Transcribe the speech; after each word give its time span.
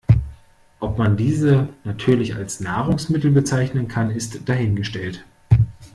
Ob 0.79 0.97
man 0.97 1.15
diese 1.15 1.69
natürlich 1.83 2.33
als 2.33 2.59
Nahrungsmittel 2.59 3.29
bezeichnen 3.29 3.87
kann, 3.87 4.09
ist 4.09 4.49
dahingestellt. 4.49 5.23